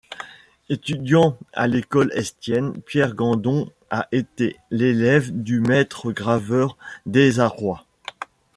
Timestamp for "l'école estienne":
1.67-2.81